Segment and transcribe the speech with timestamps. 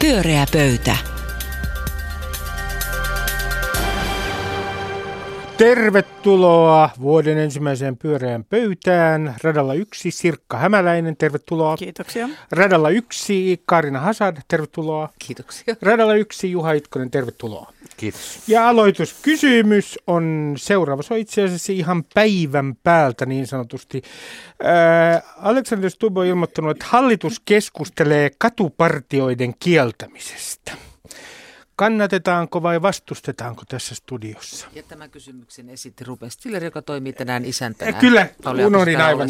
[0.00, 0.96] Pyöreä pöytä.
[5.60, 9.34] Tervetuloa vuoden ensimmäiseen pyöreään pöytään.
[9.42, 11.76] Radalla yksi Sirkka Hämäläinen, tervetuloa.
[11.76, 12.28] Kiitoksia.
[12.50, 15.08] Radalla yksi Karina Hasad, tervetuloa.
[15.18, 15.76] Kiitoksia.
[15.82, 17.72] Radalla yksi Juha Itkonen, tervetuloa.
[17.96, 18.48] Kiitos.
[18.48, 21.02] Ja aloituskysymys on seuraava.
[21.02, 24.02] Se on itse asiassa ihan päivän päältä niin sanotusti.
[24.62, 30.72] Ää, Alexander Stubb on ilmoittanut, että hallitus keskustelee katupartioiden kieltämisestä.
[31.80, 34.66] Kannatetaanko vai vastustetaanko tässä studiossa?
[34.72, 37.92] Ja tämän kysymyksen esitti Ruben Stiller, joka toimii tänään isäntänä.
[37.92, 39.28] Kyllä, Pauli unohdin aivan.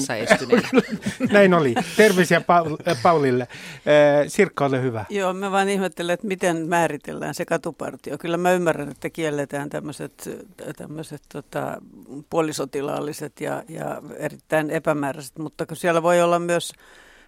[1.33, 1.75] Näin oli.
[1.97, 3.43] Terveisiä Paul, äh, Paulille.
[3.43, 5.05] Äh, Sirkka, ole hyvä.
[5.11, 8.19] Joo, mä vaan ihmettelen, että miten määritellään se katupartio.
[8.19, 10.31] Kyllä mä ymmärrän, että kielletään tämmöiset,
[10.77, 11.83] tämmöiset tota,
[12.31, 16.73] puolisotilaalliset ja, ja erittäin epämääräiset, mutta kun siellä voi olla myös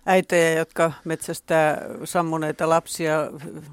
[0.06, 3.30] äitejä, jotka metsästää sammuneita lapsia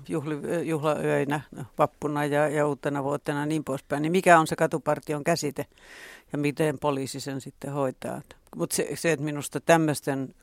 [0.08, 1.42] juhli, juhlaöinä,
[1.78, 5.66] vappuna ja, ja uutena vuotena niin poispäin, niin mikä on se katupartion käsite
[6.32, 8.22] ja miten poliisi sen sitten hoitaa.
[8.56, 10.36] Mutta se, se, että minusta tämmöisten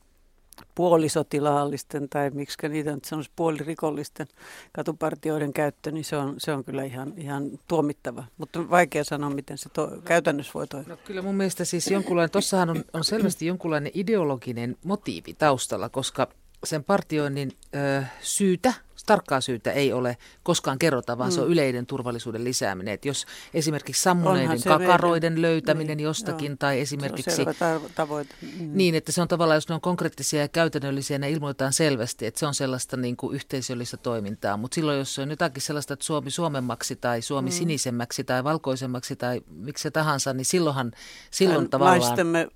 [0.74, 4.26] puolisotilaallisten tai miksi niitä nyt sanoisi puolirikollisten
[4.72, 8.24] katupartioiden käyttö, niin se on, se on kyllä ihan, ihan tuomittava.
[8.38, 10.88] Mutta vaikea sanoa, miten se to, käytännössä voi toimia.
[10.88, 16.28] No kyllä mun mielestä siis jonkunlainen, tossahan on, on selvästi jonkunlainen ideologinen motiivi taustalla, koska
[16.64, 18.74] sen partioinnin ö, syytä
[19.06, 21.34] tarkkaa syytä ei ole koskaan kerrota, vaan mm.
[21.34, 21.52] se on mm.
[21.52, 22.94] yleinen turvallisuuden lisääminen.
[22.94, 25.42] Että jos esimerkiksi sammuneiden kakaroiden meidän.
[25.42, 26.56] löytäminen niin, jostakin joo.
[26.58, 27.30] tai esimerkiksi...
[27.30, 28.34] Se on tavoite.
[28.42, 28.70] Mm.
[28.74, 32.40] Niin, että se on tavallaan, jos ne on konkreettisia ja käytännöllisiä, ne ilmoitetaan selvästi, että
[32.40, 34.56] se on sellaista niin kuin yhteisöllistä toimintaa.
[34.56, 37.54] Mutta silloin, jos on jotakin sellaista, että Suomi suomemmaksi tai Suomi mm.
[37.54, 40.92] sinisemmäksi tai valkoisemmaksi tai miksi tahansa, niin silloinhan
[41.30, 42.00] silloin tai tavallaan...
[42.00, 42.48] Naistemme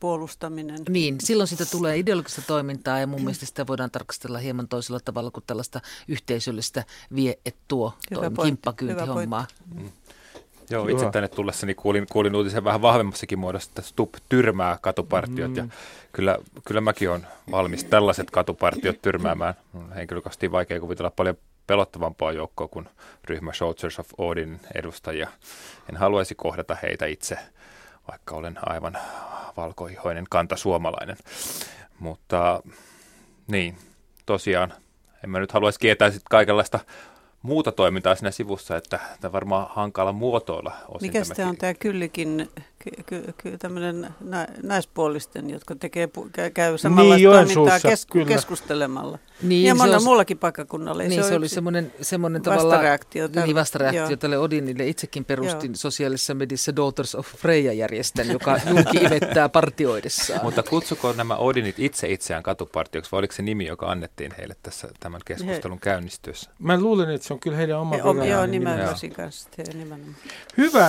[0.00, 0.78] puolustaminen.
[0.88, 5.30] Niin, silloin siitä tulee ideologista toimintaa ja mun mielestä sitä voidaan tarkastella hieman toisella tavalla
[5.30, 6.84] kuin tällaista yhteisöllistä
[7.14, 7.94] vie et tuo
[8.44, 9.46] kimppakyyntihommaa.
[9.74, 9.90] Mm.
[10.70, 15.56] Joo, itse tänne tullessani kuulin, kuulin uutisen vähän vahvemmassakin muodossa, että Stup tyrmää katupartiot mm.
[15.56, 15.66] ja
[16.12, 19.54] kyllä, kyllä mäkin olen valmis tällaiset katupartiot tyrmäämään.
[19.74, 22.88] On henkilökohtaisesti vaikea kuvitella paljon pelottavampaa joukkoa kuin
[23.24, 25.28] ryhmä Soldiers of Odin edustajia.
[25.90, 27.38] En haluaisi kohdata heitä itse,
[28.10, 28.98] vaikka olen aivan
[29.56, 31.16] valkoihoinen kanta suomalainen.
[31.98, 32.62] Mutta
[33.46, 33.78] niin,
[34.26, 34.74] tosiaan
[35.26, 36.80] en mä nyt haluaisi kietää sitten kaikenlaista
[37.42, 40.72] muuta toimintaa siinä sivussa, että tämä varmaan hankala muotoilla.
[41.00, 42.50] Mikä se on tämä kyllikin,
[43.06, 44.08] ky, ky, tämmöinen
[44.62, 46.08] naispuolisten, jotka tekee,
[46.54, 49.18] käy samanlaista niin, toimintaa kes, keskustelemalla?
[49.42, 51.02] Niin, ja monen muullakin paikkakunnalla.
[51.02, 53.28] Niin, se, se oli semmoinen, semmoinen vastareaktio.
[53.28, 54.86] Tälle, niin, vastareaktio tälle Odinille.
[54.86, 55.76] Itsekin perustin Joo.
[55.76, 60.40] sosiaalisessa mediassa Daughters of Freya-järjestön, joka julki imettää partioidessaan.
[60.42, 64.88] Mutta kutsuko nämä Odinit itse itseään katupartioksi, vai oliko se nimi, joka annettiin heille tässä
[65.00, 65.80] tämän keskustelun He.
[65.80, 66.50] käynnistyessä?
[66.58, 69.62] Mä luulen, että se on kyllä heidän oma virallinen Joo, kanssa.
[69.74, 70.16] Nimenomaan.
[70.56, 70.88] Hyvä.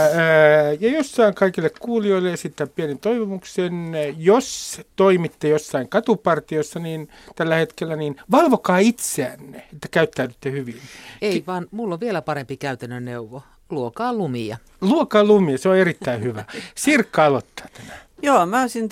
[0.79, 3.73] Ja jos saan kaikille kuulijoille esittää pienen toivomuksen,
[4.17, 10.81] jos toimitte jossain katupartiossa, niin tällä hetkellä, niin valvokaa itseänne, että käyttäydytte hyvin.
[11.21, 13.43] Ei, Ki- vaan mulla on vielä parempi käytännön neuvo.
[13.69, 14.57] Luokaa lumia.
[14.81, 16.45] Luokaa lumia, se on erittäin hyvä.
[16.75, 17.99] Sirkka aloittaa tänään.
[18.21, 18.89] Joo, mä olisin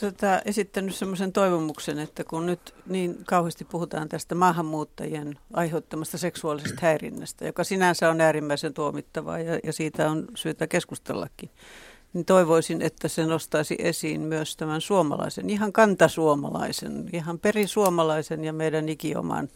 [0.00, 7.46] tota, esittänyt semmoisen toivomuksen, että kun nyt niin kauheasti puhutaan tästä maahanmuuttajien aiheuttamasta seksuaalisesta häirinnästä,
[7.46, 11.50] joka sinänsä on äärimmäisen tuomittavaa ja, ja siitä on syytä keskustellakin,
[12.12, 18.88] niin toivoisin, että se nostaisi esiin myös tämän suomalaisen, ihan kantasuomalaisen, ihan perisuomalaisen ja meidän
[18.88, 19.48] ikioman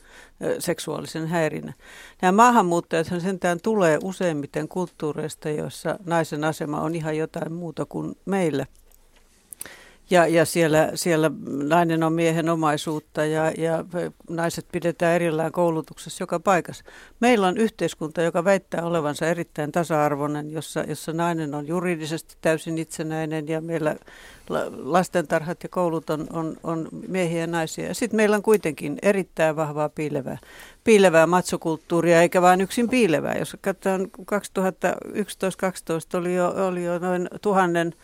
[0.59, 1.75] seksuaalisen häirinnän.
[2.23, 8.67] Nämä maahanmuuttajat sentään tulee useimmiten kulttuureista, joissa naisen asema on ihan jotain muuta kuin meillä–
[10.11, 13.85] ja, ja siellä, siellä nainen on miehen omaisuutta ja, ja
[14.31, 16.85] naiset pidetään erillään koulutuksessa joka paikassa.
[17.21, 23.49] Meillä on yhteiskunta, joka väittää olevansa erittäin tasa-arvoinen, jossa, jossa nainen on juridisesti täysin itsenäinen
[23.49, 23.97] ja meillä
[24.83, 27.87] lastentarhat ja koulut on, on, on miehiä ja naisia.
[27.87, 30.39] Ja sitten meillä on kuitenkin erittäin vahvaa piilevää,
[30.85, 33.39] piilevää matsokulttuuria, eikä vain yksin piilevää.
[33.39, 37.95] Jos katsotaan 2011-2012 oli jo, oli jo noin tuhannen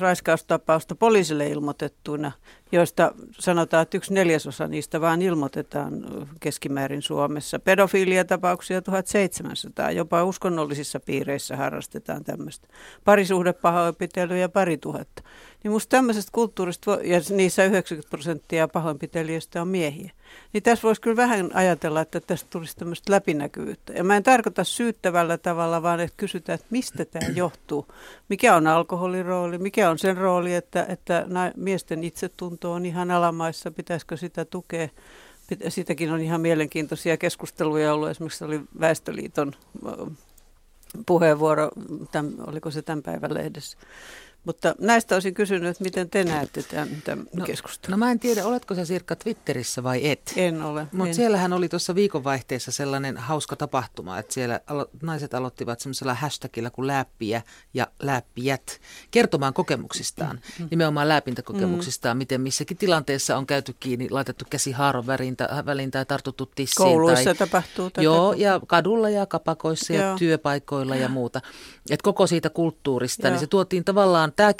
[0.00, 2.32] raiskaustapausta poliisille ilmoitettuina,
[2.72, 5.92] joista sanotaan, että yksi neljäsosa niistä vaan ilmoitetaan
[6.40, 7.58] keskimäärin Suomessa.
[7.58, 12.68] Pedofiliatapauksia 1700, jopa uskonnollisissa piireissä harrastetaan tämmöistä.
[13.04, 15.22] Parisuhdepahoinpitelyä ja pari tuhatta.
[15.64, 20.10] Niin musta tämmöisestä kulttuurista, ja niissä 90 prosenttia pahoinpitelijöistä on miehiä.
[20.52, 23.92] Niin tässä voisi kyllä vähän ajatella, että tästä tulisi tämmöistä läpinäkyvyyttä.
[23.92, 27.86] Ja mä en tarkoita syyttävällä tavalla, vaan että kysytään, että mistä tämä johtuu.
[28.28, 31.26] Mikä on alkoholin rooli, mikä on sen rooli, että, että
[31.56, 34.88] miesten itsetunto on ihan alamaissa, pitäisikö sitä tukea
[35.68, 38.08] Siitäkin on ihan mielenkiintoisia keskusteluja ollut.
[38.08, 39.52] Esimerkiksi oli Väestöliiton
[41.06, 41.70] puheenvuoro,
[42.12, 43.78] tämän, oliko se tämän päivän lehdessä,
[44.44, 47.90] mutta näistä olisin kysynyt, että miten te näette tämän, tämän no, keskustelun?
[48.00, 50.32] No mä en tiedä, oletko sä Sirkka Twitterissä vai et?
[50.36, 50.86] En ole.
[50.92, 56.70] Mutta siellähän oli tuossa viikonvaihteessa sellainen hauska tapahtuma, että siellä alo- naiset aloittivat semmoisella hashtagilla
[56.70, 57.42] kuin läppiä
[57.74, 60.68] ja läppijät kertomaan kokemuksistaan, mm-hmm.
[60.70, 62.18] nimenomaan läpintäkokemuksistaan, mm-hmm.
[62.18, 66.76] miten missäkin tilanteessa on käyty kiinni, laitettu käsi haaron väliin tai, väliin tai tartuttu tissiin.
[66.76, 68.02] Kouluissa tai, tapahtuu tätä.
[68.02, 70.04] Joo, ja kadulla ja kapakoissa joo.
[70.04, 71.40] ja työpaikoilla ja muuta.
[71.90, 73.32] Et koko siitä kulttuurista, joo.
[73.32, 74.52] niin se tuotiin tavallaan tämä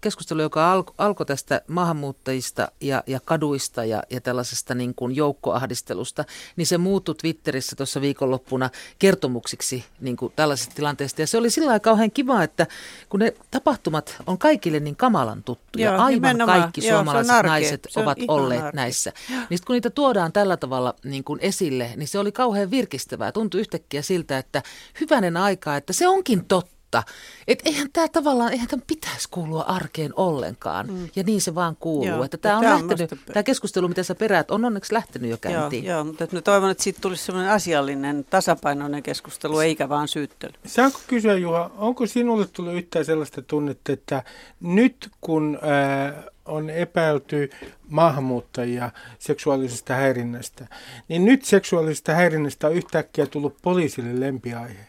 [0.00, 6.24] keskustelu, joka alko, alkoi tästä maahanmuuttajista ja, ja kaduista ja, ja tällaisesta niin kuin joukkoahdistelusta,
[6.56, 11.22] niin se muuttui Twitterissä tuossa viikonloppuna kertomuksiksi niin kuin tällaisesta tilanteesta.
[11.22, 12.66] Ja se oli sillä lailla kauhean kiva, että
[13.08, 16.60] kun ne tapahtumat on kaikille niin kamalan tuttuja, Joo, aivan nimenomaan.
[16.60, 18.76] kaikki Joo, suomalaiset naiset ovat olleet arke.
[18.76, 19.12] näissä.
[19.50, 23.32] Niin kun niitä tuodaan tällä tavalla niin kuin esille, niin se oli kauhean virkistävää.
[23.32, 24.62] Tuntui yhtäkkiä siltä, että
[25.00, 27.12] hyvänen aika, että se onkin totta totta.
[27.48, 30.86] Että eihän tämä tavallaan, eihän tämän pitäisi kuulua arkeen ollenkaan.
[30.86, 31.08] Mm.
[31.16, 32.06] Ja niin se vaan kuuluu.
[32.06, 33.32] Joo, että tämä on tämä lähtenyt, musta...
[33.32, 35.84] tämä keskustelu, mitä sä peräät, on onneksi lähtenyt jo käyntiin.
[35.84, 40.52] Joo, joo mutta mä toivon, että siitä tulisi sellainen asiallinen, tasapainoinen keskustelu, eikä vaan syyttely.
[40.66, 44.22] Saanko kysyä, Juha, onko sinulle tullut yhtään sellaista tunnetta, että
[44.60, 47.50] nyt kun äh, on epäilty
[47.88, 50.66] maahanmuuttajia seksuaalisesta häirinnästä,
[51.08, 54.87] niin nyt seksuaalisesta häirinnästä on yhtäkkiä tullut poliisille lempiaihe?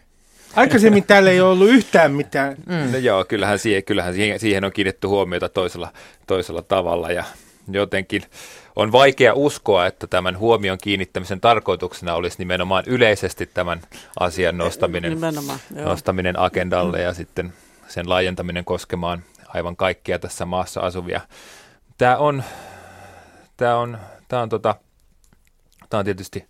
[0.56, 2.56] Aikaisemmin täällä ei ole ollut yhtään mitään.
[2.66, 2.92] Mm.
[2.92, 5.92] No joo, kyllähän, siihen, kyllähän siihen, siihen on kiinnitetty huomiota toisella,
[6.28, 7.24] toisella tavalla ja
[7.72, 8.24] jotenkin
[8.76, 13.82] on vaikea uskoa, että tämän huomion kiinnittämisen tarkoituksena olisi nimenomaan yleisesti tämän
[14.20, 15.18] asian nostaminen,
[15.86, 17.54] nostaminen agendalle ja sitten
[17.88, 21.22] sen laajentaminen koskemaan aivan kaikkia tässä maassa asuvia.
[21.98, 22.44] Tämä on,
[23.58, 23.98] tämä on,
[24.28, 24.76] tämä on, tota,
[25.90, 26.46] tämä on tietysti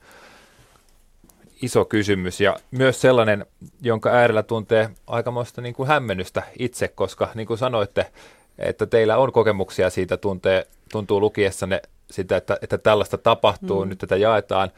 [1.61, 3.45] iso kysymys ja myös sellainen,
[3.81, 8.11] jonka äärellä tuntee aikamoista niin kuin hämmennystä itse, koska niin kuin sanoitte,
[8.57, 13.89] että teillä on kokemuksia siitä, tuntee, tuntuu lukiessanne sitä, että, että tällaista tapahtuu, mm.
[13.89, 14.71] nyt tätä jaetaan.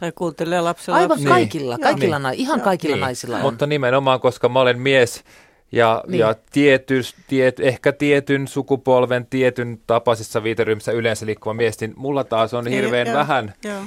[0.00, 0.98] Tai kuuntelee lapsella.
[0.98, 1.28] Aivan niin.
[1.28, 2.40] kaikilla, kaikilla niin.
[2.40, 3.02] ihan kaikilla niin.
[3.02, 3.42] naisilla on.
[3.42, 5.24] Mutta nimenomaan, koska mä olen mies
[5.72, 6.18] ja, niin.
[6.18, 12.54] ja tiety, tiet, ehkä tietyn sukupolven, tietyn tapaisessa viiteryhmässä yleensä liikkuva mies, niin mulla taas
[12.54, 13.82] on hirveän Ei, vähän joo.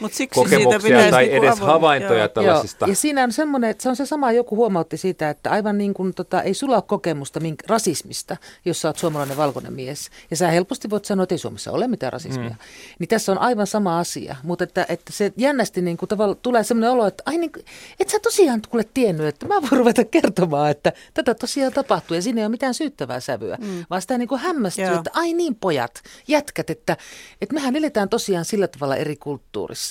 [0.00, 1.72] Mut siksi kokemuksia tai niinku edes avoin.
[1.72, 2.28] havaintoja joo.
[2.28, 2.84] tällaisista.
[2.84, 2.90] Joo.
[2.90, 5.94] Ja siinä on semmoinen, että se on se sama, joku huomautti siitä, että aivan niin
[5.94, 10.10] kuin tota, ei sulla ole kokemusta mink, rasismista, jos sä oot suomalainen valkoinen mies.
[10.30, 12.48] Ja sä helposti voit sanoa, että ei Suomessa ole mitään rasismia.
[12.48, 12.56] Mm.
[12.98, 16.64] Niin tässä on aivan sama asia, mutta että, että se jännästi niin kuin tavalla, tulee
[16.64, 17.52] semmoinen olo, että ai niin,
[18.00, 22.22] et sä tosiaan kuule tiennyt, että mä voin ruveta kertomaan, että tätä tosiaan tapahtuu ja
[22.22, 23.84] siinä ei ole mitään syyttävää sävyä, mm.
[23.90, 26.96] vaan sitä niin kuin hämmästyy, että ai niin pojat, jätkät, että,
[27.42, 29.83] että mehän eletään tosiaan sillä tavalla eri kulttuurissa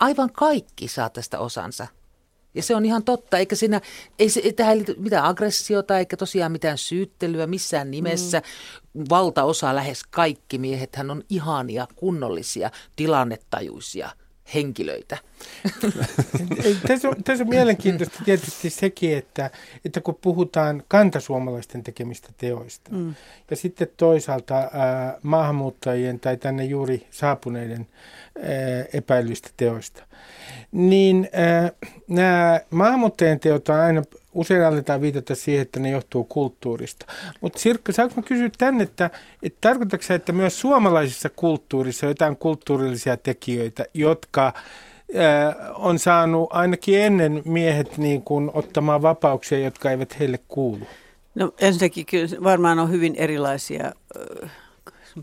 [0.00, 1.86] aivan kaikki saa tästä osansa.
[2.54, 3.80] Ja se on ihan totta, eikä siinä,
[4.18, 8.42] ei se, tähän ei liity mitään aggressiota eikä tosiaan mitään syyttelyä missään nimessä.
[8.94, 9.04] Mm.
[9.10, 14.10] Valtaosa, lähes kaikki miehet, hän on ihania, kunnollisia, tilannetajuisia
[14.54, 15.18] henkilöitä.
[16.86, 19.50] tässä, on, tässä on mielenkiintoista tietysti sekin, että,
[19.84, 23.14] että kun puhutaan kantasuomalaisten tekemistä teoista mm.
[23.50, 27.86] ja sitten toisaalta ää, maahanmuuttajien tai tänne juuri saapuneiden
[28.38, 28.44] ää,
[28.92, 30.02] epäilyistä teoista,
[30.72, 31.70] niin ää,
[32.08, 34.02] nämä maahanmuuttajien teot on aina
[34.34, 37.06] usein aletaan viitata siihen, että ne johtuu kulttuurista.
[37.40, 39.10] Mutta Sirkka, saanko kysyä tänne, että,
[39.42, 44.52] että tarkoitatko että myös suomalaisessa kulttuurissa on jotain kulttuurillisia tekijöitä, jotka
[45.74, 50.86] on saanut ainakin ennen miehet niin kuin ottamaan vapauksia, jotka eivät heille kuulu?
[51.34, 53.92] No ensinnäkin kyllä varmaan on hyvin erilaisia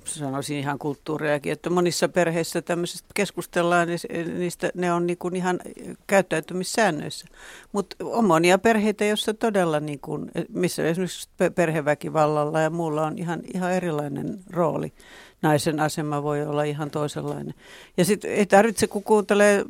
[0.05, 5.59] sanoisin ihan kulttuurejakin, että monissa perheissä tämmöisestä keskustellaan, niin niistä ne on niin kuin ihan
[6.07, 7.25] käyttäytymissäännöissä.
[7.71, 13.41] Mutta on monia perheitä, joissa todella, niin kuin, missä esimerkiksi perheväkivallalla ja muulla on ihan,
[13.53, 14.93] ihan erilainen rooli
[15.41, 17.53] naisen asema voi olla ihan toisenlainen.
[17.97, 19.65] Ja sitten ei tarvitse, kun kuuntelee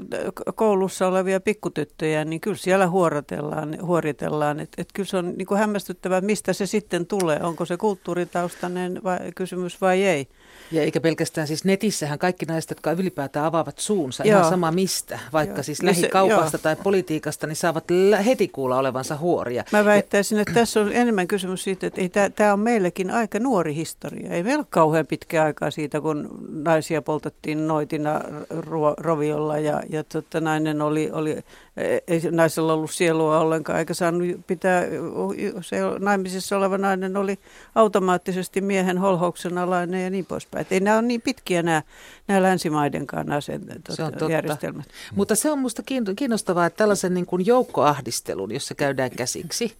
[0.55, 4.59] koulussa olevia pikkutyttöjä, niin kyllä siellä huoritellaan, huoritellaan.
[4.59, 7.39] Että et kyllä se on niin kuin hämmästyttävää, mistä se sitten tulee.
[7.43, 10.27] Onko se kulttuuritaustainen vai, kysymys vai ei.
[10.71, 14.39] Ja eikä pelkästään siis netissähän kaikki naiset, jotka ylipäätään avaavat suunsa, joo.
[14.39, 15.63] ihan sama mistä, vaikka joo.
[15.63, 17.83] siis niin lähikaupasta tai politiikasta, niin saavat
[18.25, 19.63] heti kuulla olevansa huoria.
[19.71, 24.31] Mä väittäisin, että tässä on enemmän kysymys siitä, että tämä on meillekin aika nuori historia.
[24.31, 26.29] Ei meillä ole kauhean pitkä aikaa siitä, kun
[26.63, 28.21] naisia poltettiin noitina
[28.97, 31.37] roviolla ja, ja tota, nainen oli, oli
[32.07, 34.83] ei naisella ollut sielua ollenkaan, eikä saanut pitää,
[35.61, 37.39] se naimisissa oleva nainen oli
[37.75, 40.61] automaattisesti miehen holhouksen alainen ja niin pois poispäin.
[40.61, 41.83] Et ei nämä ole niin pitkiä nämä,
[42.27, 44.31] nämä länsimaidenkaan asen, Se on totta.
[44.31, 44.85] järjestelmät.
[45.15, 45.83] Mutta se on minusta
[46.15, 49.73] kiinnostavaa, että tällaisen niin kuin joukkoahdistelun, jossa käydään käsiksi,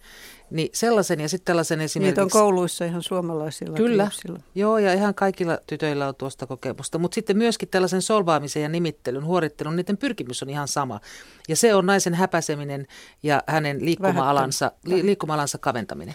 [0.50, 2.10] niin sellaisen ja sitten tällaisen esimerkiksi...
[2.10, 4.38] Niitä on kouluissa ihan suomalaisilla Kyllä, lapsilla.
[4.54, 9.24] joo ja ihan kaikilla tytöillä on tuosta kokemusta, mutta sitten myöskin tällaisen solvaamisen ja nimittelyn,
[9.24, 11.00] huorittelun, niiden pyrkimys on ihan sama.
[11.48, 12.86] Ja se on naisen häpäiseminen
[13.22, 16.14] ja hänen liikkuma-alansa, li, liikkuma-alansa kaventaminen.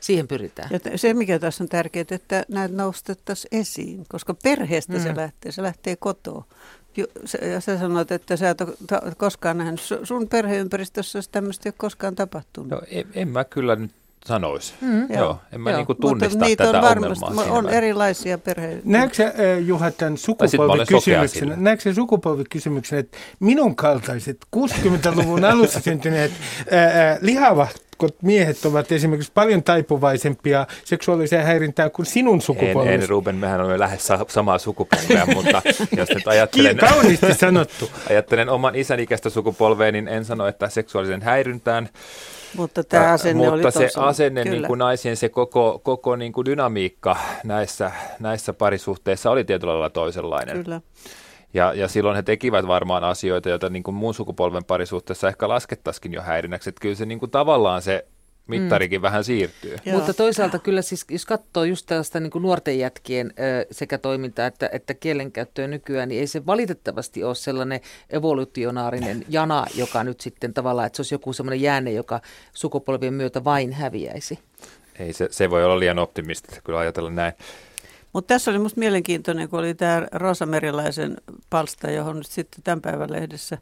[0.00, 0.70] Siihen pyritään.
[0.72, 5.02] Ja se, mikä tässä on tärkeää, että näitä nostettaisiin esiin, koska perheestä mm.
[5.02, 6.44] se lähtee, se lähtee kotoa.
[7.52, 8.72] Ja sä sanoit, että sä et ole
[9.16, 12.70] koskaan nähnyt, su- sun perheympäristössä tämmöistä ei ole koskaan tapahtunut.
[12.70, 13.90] No, en, en mä kyllä nyt
[14.26, 14.74] sanoisi.
[14.80, 15.12] Mm.
[15.14, 15.76] Joo, en mä Joo.
[15.78, 17.58] niinku Mutta tunnista niitä tätä on varmasti, ongelmaa.
[17.58, 18.82] on erilaisia perheitä.
[18.84, 19.32] Näetkö sä, äh,
[19.66, 26.32] Juha, tämän sukupolvikysymyksen, näetkö sä sukupolvikysymyksen, että minun kaltaiset 60-luvun alussa syntyneet
[26.70, 27.18] ää, ää,
[28.02, 32.94] lihavahkot miehet ovat esimerkiksi paljon taipuvaisempia seksuaaliseen häirintään kuin sinun En, sukupolvesi?
[32.94, 35.62] en Ruben, mehän olemme lähes sa- samaa sukupolvea, mutta
[35.96, 37.90] jos nyt ajattelen, Kauniisti sanottu.
[38.10, 41.88] ajattelen oman isän ikäistä sukupolvea, niin en sano, että seksuaalisen häiryntään.
[42.56, 44.06] Mutta tämä asenne mutta oli se tossa.
[44.06, 44.56] asenne, Kyllä.
[44.56, 49.90] niin kuin naisien se koko, koko niin kuin dynamiikka näissä, näissä parisuhteissa oli tietyllä lailla
[49.90, 50.64] toisenlainen.
[50.64, 50.80] Kyllä.
[51.56, 56.12] Ja, ja silloin he tekivät varmaan asioita, joita niin kuin muun sukupolven parisuhteessa ehkä laskettaisiin
[56.12, 56.68] jo häirinnäksi.
[56.68, 58.06] Että kyllä se niin kuin tavallaan se
[58.46, 59.02] mittarikin mm.
[59.02, 59.76] vähän siirtyy.
[59.84, 59.96] Joo.
[59.96, 64.46] Mutta toisaalta kyllä siis, jos katsoo just tällaista niin kuin nuorten jätkien ö, sekä toimintaa
[64.46, 70.54] että, että kielenkäyttöä nykyään, niin ei se valitettavasti ole sellainen evolutionaarinen jana, joka nyt sitten
[70.54, 72.20] tavallaan, että se olisi joku semmoinen jäänne, joka
[72.52, 74.38] sukupolvien myötä vain häviäisi.
[74.98, 77.32] Ei se, se voi olla liian optimistista kyllä ajatella näin.
[78.16, 81.16] Mutta tässä oli musta mielenkiintoinen, kun oli tämä Rosa Meriläisen
[81.50, 83.58] palsta, johon nyt sitten tämän päivän lehdessä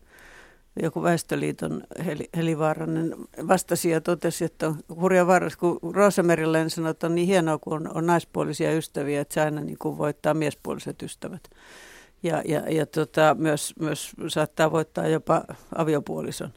[0.83, 3.15] joku Väestöliiton Heli, Heli Vaaranen
[3.49, 7.59] vastasi ja totesi, että on hurja varas, kun Rosa Meriläinen sanoi, että on niin hienoa,
[7.59, 11.51] kun on, on naispuolisia ystäviä, että se aina niin kuin voittaa miespuoliset ystävät.
[12.23, 15.45] Ja, ja, ja tota, myös, myös saattaa voittaa jopa
[15.75, 16.53] aviopuolison.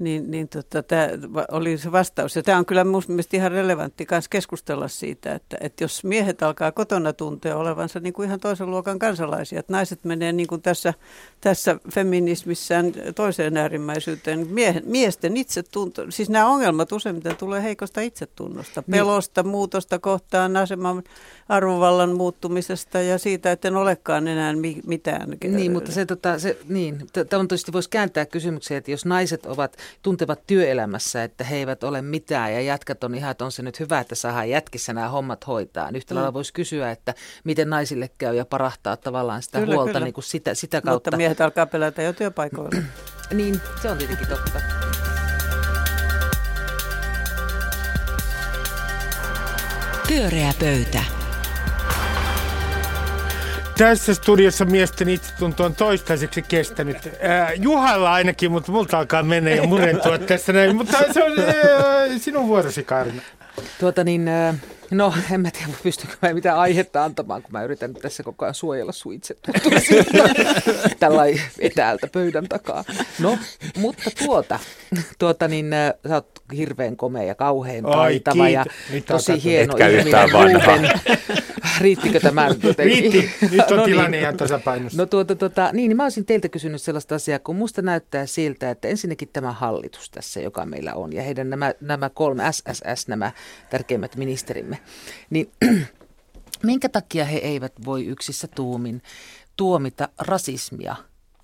[0.00, 1.08] Niin, niin tota, tämä
[1.50, 2.36] oli se vastaus.
[2.36, 6.42] Ja tämä on kyllä minusta mielestä ihan relevantti myös keskustella siitä, että, että jos miehet
[6.42, 10.62] alkaa kotona tuntea olevansa niin kuin ihan toisen luokan kansalaisia, että naiset menee niin kuin
[10.62, 10.94] tässä,
[11.40, 14.46] tässä feminismissään toiseen äärimmäisyyteen.
[14.50, 21.02] Miehen, miesten itsetunto, siis nämä ongelmat useimmiten tulee heikosta itsetunnosta, pelosta, muutosta kohtaan, aseman
[21.48, 25.30] arvovallan muuttumisesta ja siitä, että en olekaan enää mi- mitään.
[25.44, 29.76] Niin, mutta se, tota, se niin, tämä tietysti voisi kääntää kysymykseen, että jos naiset ovat,
[30.02, 33.80] tuntevat työelämässä, että he eivät ole mitään ja jätkät on ihan, että on se nyt
[33.80, 35.86] hyvä, että saadaan jätkissä nämä hommat hoitaa.
[35.86, 39.92] Niin yhtä lailla voisi kysyä, että miten naisille käy ja parahtaa tavallaan sitä Kyllä, huolta
[39.92, 40.04] kyllä.
[40.04, 41.10] Niin kuin sitä, sitä kautta.
[41.10, 42.70] Mutta miehet alkaa pelätä jo työpaikoilla.
[43.30, 44.60] Niin, se on tietenkin totta.
[50.08, 51.19] Pyöreä pöytä.
[53.80, 56.96] Tässä studiossa miesten itsetunto on toistaiseksi kestänyt.
[57.56, 60.76] Juhalla ainakin, mutta multa alkaa mennä ja murentua tässä näin.
[60.76, 61.32] Mutta se on
[62.20, 63.22] sinun vuorosi, Karina.
[63.78, 64.30] Tuota niin,
[64.90, 68.54] no en mä tiedä, pystynkö mä mitään aihetta antamaan, kun mä yritän tässä koko ajan
[68.54, 69.36] suojella sun itse
[71.00, 71.22] tällä
[71.58, 72.84] etäältä pöydän takaa.
[73.18, 73.38] No,
[73.78, 74.58] mutta tuota,
[75.18, 78.64] tuota niin, ö, sä oot hirveän komea ja kauhean Ai, taitava ja.
[78.92, 80.98] Nyt tosi hieno Etkä ihminen, vanha.
[81.80, 83.12] Riittikö tämä nyt jotenkin?
[83.12, 83.94] Riitti, nyt on No niin.
[83.96, 85.02] tilanne ihan tasapainossa.
[85.02, 88.70] No tuota, tuota, niin, niin mä olisin teiltä kysynyt sellaista asiaa, kun musta näyttää siltä,
[88.70, 93.32] että ensinnäkin tämä hallitus tässä, joka meillä on, ja heidän nämä, nämä kolme SSS, nämä
[93.70, 94.78] tärkeimmät ministerimme,
[95.30, 95.52] niin
[96.62, 99.02] minkä takia he eivät voi yksissä tuumin
[99.56, 100.96] tuomita rasismia,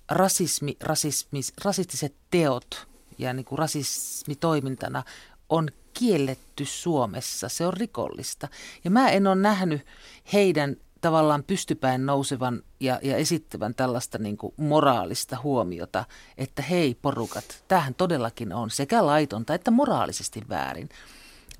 [0.09, 5.03] rasismi, rasismis, rasistiset teot ja niin kuin rasismi toimintana
[5.49, 8.47] on kielletty Suomessa, se on rikollista.
[8.83, 9.85] Ja mä en ole nähnyt
[10.33, 16.05] heidän tavallaan pystypäin nousevan ja, ja esittävän tällaista niin kuin moraalista huomiota,
[16.37, 20.89] että hei porukat, tämähän todellakin on sekä laitonta että moraalisesti väärin.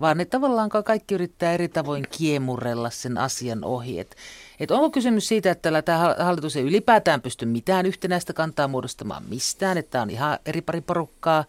[0.01, 3.99] Vaan ne tavallaan ka- kaikki yrittää eri tavoin kiemurrella sen asian ohi.
[3.99, 4.15] Et,
[4.59, 9.77] et onko kysymys siitä, että tämä hallitus ei ylipäätään pysty mitään yhtenäistä kantaa muodostamaan mistään,
[9.77, 11.45] että on ihan eri pari porukkaa,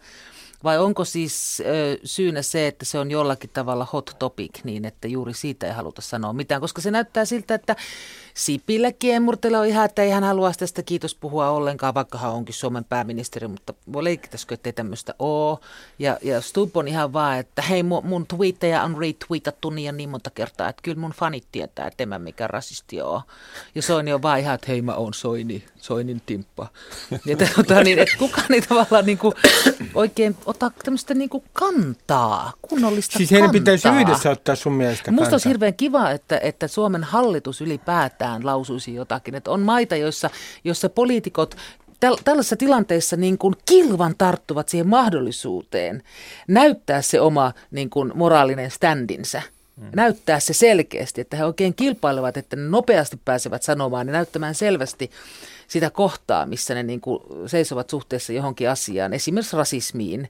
[0.63, 5.07] vai onko siis ö, syynä se, että se on jollakin tavalla hot topic niin, että
[5.07, 7.75] juuri siitä ei haluta sanoa mitään, koska se näyttää siltä, että
[8.39, 12.55] Sipilä kiemurtelee on ihan, että ei hän halua tästä kiitos puhua ollenkaan, vaikka hän onkin
[12.55, 15.57] Suomen pääministeri, mutta voi leikkitäskö, ettei tämmöistä ole.
[15.99, 19.91] Ja, ja Stubb on ihan vaan, että hei mun, mun tweettejä on retweetattu niin ja
[19.91, 23.21] niin monta kertaa, että kyllä mun fanit tietää, että en mä mikään rasisti ole.
[23.75, 26.67] Ja Soini on vaan ihan, että hei mä oon Soini, Soinin timppa.
[27.25, 29.33] Ja tota, niin, että kukaan ei tavallaan niin kuin,
[29.93, 33.41] oikein ota tämmöistä niin kuin kantaa, kunnollista Siis kantaa.
[33.47, 35.49] heidän pitäisi yhdessä ottaa sun mielestä Musta olisi kantaa.
[35.49, 39.35] hirveän kiva, että, että Suomen hallitus ylipäätään sentään lausuisi jotakin.
[39.35, 40.29] Että on maita, joissa,
[40.63, 41.55] joissa poliitikot
[42.05, 46.03] täl- tällaisessa tilanteessa niin kuin kilvan tarttuvat siihen mahdollisuuteen
[46.47, 49.41] näyttää se oma niin kuin moraalinen standinsa.
[49.77, 49.89] Mm.
[49.95, 55.11] Näyttää se selkeästi, että he oikein kilpailevat, että ne nopeasti pääsevät sanomaan ja näyttämään selvästi
[55.67, 60.29] sitä kohtaa, missä ne niin kuin seisovat suhteessa johonkin asiaan, esimerkiksi rasismiin.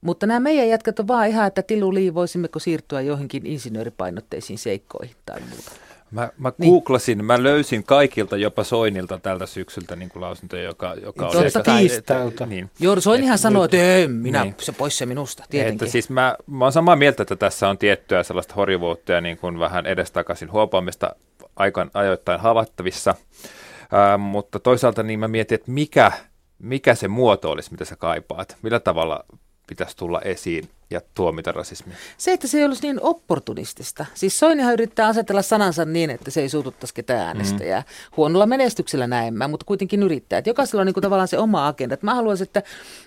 [0.00, 5.40] Mutta nämä meidän jätkät on vaan ihan, että tiluli, voisimmeko siirtyä johonkin insinööripainotteisiin seikkoihin tai
[5.40, 5.87] muuta.
[6.10, 6.72] Mä, mä niin.
[6.72, 11.32] googlasin, mä löysin kaikilta, jopa Soinilta tältä syksyltä niin kuin lausuntoja, joka, joka on...
[11.32, 12.46] Totta tiistailta.
[12.46, 12.70] Niin.
[12.80, 14.54] Joo, Soinihan sanoi, että ei, minä, niin.
[14.58, 15.74] se pois se minusta, tietenkin.
[15.74, 19.38] Että siis mä, mä oon samaa mieltä, että tässä on tiettyä sellaista horjuvuutta ja niin
[19.38, 21.16] kuin vähän edestakaisin huopaamista
[21.56, 23.10] aikaan ajoittain havattavissa.
[23.10, 26.12] Äh, mutta toisaalta niin mä mietin, että mikä,
[26.58, 28.56] mikä se muoto olisi, mitä sä kaipaat.
[28.62, 29.24] Millä tavalla
[29.66, 31.96] pitäisi tulla esiin ja tuomita rasismia.
[32.18, 34.06] Se, että se ei olisi niin opportunistista.
[34.14, 37.80] Siis Soinihan yrittää asetella sanansa niin, että se ei suututtaisi ketään äänestäjää.
[37.80, 38.16] Mm.
[38.16, 40.38] Huonolla menestyksellä näemmä, mutta kuitenkin yrittää.
[40.38, 41.94] Että jokaisella on niin kuin tavallaan se oma agenda.
[41.94, 42.62] Että mä haluaisin, että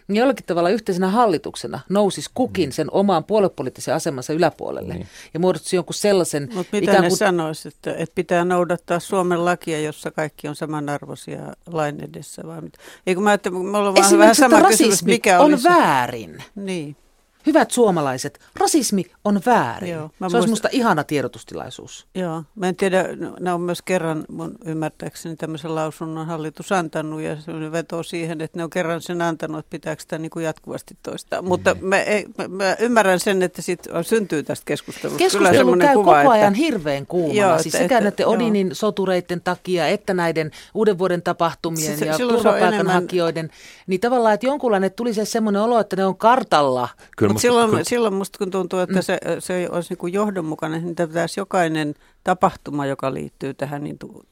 [0.10, 2.74] jollakin tavalla yhteisenä hallituksena nousisi kukin mm.
[2.74, 4.94] sen omaan puoluepoliittisen asemansa yläpuolelle.
[4.94, 5.06] Mm.
[5.34, 6.50] Ja muodostuisi jonkun sellaisen...
[6.54, 7.12] Mutta mitä ikään kuin...
[7.12, 12.42] ne sanoisi, että, että pitää noudattaa Suomen lakia, jossa kaikki on samanarvoisia lain edessä?
[12.46, 12.80] Vai mitä?
[13.08, 15.70] Eikö mä, että me ollaan vähän sama kysymys, mikä on olisi...
[15.70, 16.44] väärin.
[16.56, 16.96] Niin.
[17.46, 19.92] Hyvät suomalaiset, rasismi on väärin.
[19.92, 20.36] Joo, se muist...
[20.36, 22.08] olisi minusta ihana tiedotustilaisuus.
[22.16, 23.06] Joo, mä en tiedä,
[23.40, 28.58] ne on myös kerran mun ymmärtääkseni tämmöisen lausunnon hallitus antanut ja se vetoo siihen, että
[28.58, 31.42] ne on kerran sen antanut, että pitääkö sitä niin kuin jatkuvasti toistaa.
[31.42, 31.48] Mm.
[31.48, 35.20] Mutta mä, ei, mä, mä ymmärrän sen, että sit syntyy tästä keskustelusta.
[35.20, 36.64] Keskustelu käy kuva, koko ajan että...
[36.64, 37.40] hirveän kuumana.
[37.40, 38.76] Joo, siis sekä että, näiden Odinin joo.
[38.76, 43.46] sotureiden takia, että näiden uuden vuoden tapahtumien se, ja turvapaikanhakijoiden.
[43.46, 43.58] Enemmän...
[43.88, 46.90] Niin tavallaan, että jonkunlainen tuli se semmoinen olo, että ne on kartalla.
[47.18, 47.86] Kyllä mutta silloin, kun...
[47.86, 49.02] silloin musta kun tuntuu, että mm.
[49.02, 54.26] se, se olisi niin kuin johdonmukainen, niin pitäisi jokainen tapahtuma, joka liittyy tähän, niin, tu,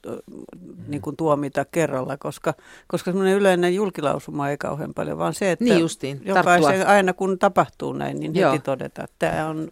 [0.88, 2.54] niin kuin tuomita kerralla, koska,
[2.88, 7.40] koska semmoinen yleinen julkilausuma ei kauhean paljon, vaan se, että niin justiin, jokaisen, aina kun
[7.40, 8.52] tapahtuu näin, niin Joo.
[8.52, 9.72] heti todeta, että tämä on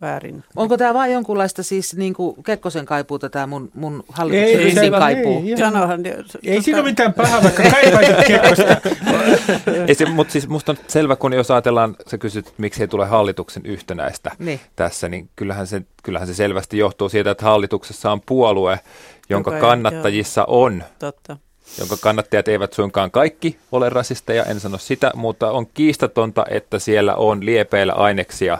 [0.00, 0.44] väärin.
[0.56, 4.90] Onko tämä vain jonkunlaista siis niin kuin Kekkosen kaipuuta tämä mun, mun hallituksen ei, ei,
[4.90, 5.42] kaipuu?
[5.46, 8.90] Ei, Sanohan, ei, ei siinä ole mitään pahaa, vaikka kaipaisit Kekkosta.
[9.88, 13.06] ei se, mutta siis musta on selvä, kun jos ajatellaan, sä kysyt, miksi ei tule
[13.06, 14.60] hallituksen yhtenäistä niin.
[14.76, 18.80] tässä, niin kyllähän se, kyllähän se selvästi johtuu siitä, että hallituksessa on puolue,
[19.28, 20.64] jonka Joka kannattajissa joo.
[20.64, 21.36] on Totta
[21.78, 27.14] jonka kannattajat eivät suinkaan kaikki ole rasisteja, en sano sitä, mutta on kiistatonta, että siellä
[27.14, 28.58] on liepeillä aineksia,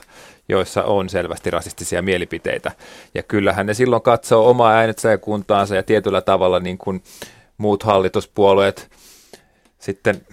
[0.48, 2.72] joissa on selvästi rasistisia mielipiteitä.
[3.14, 7.02] Ja kyllähän ne silloin katsoo omaa äänetsäjäkuntaansa ja tietyllä tavalla niin kuin
[7.58, 8.90] muut hallituspuolueet
[9.78, 10.26] sitten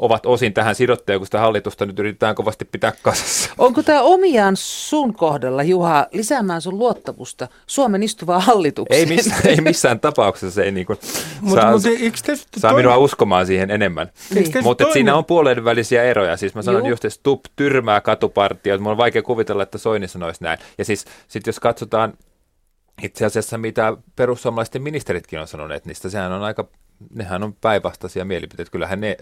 [0.00, 3.50] ovat osin tähän sidottuja, kun sitä hallitusta nyt yritetään kovasti pitää kasassa.
[3.58, 9.00] Onko tämä omiaan sun kohdalla, Juha, lisäämään sun luottamusta Suomen istuvaan hallitukseen?
[9.00, 10.98] Ei missään, ei missään tapauksessa se ei niin kuin
[11.40, 11.82] mut, saa, mut,
[12.58, 14.10] saa minua uskomaan siihen enemmän.
[14.34, 14.52] Niin.
[14.62, 16.36] Mutta siinä on puolueiden välisiä eroja.
[16.36, 16.88] Siis mä sanon Juh.
[16.88, 18.82] just, että Stubb tyrmää katupartioita.
[18.82, 20.58] Mulla on vaikea kuvitella, että Soini sanoisi näin.
[20.78, 22.14] Ja siis sit jos katsotaan
[23.02, 26.68] itse asiassa mitä perussuomalaisten ministeritkin on sanoneet niistä, sehän on aika,
[27.14, 28.72] nehän on päinvastaisia mielipiteitä.
[28.72, 29.16] Kyllähän ne